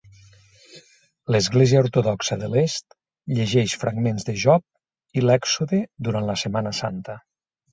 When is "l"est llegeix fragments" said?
2.49-4.27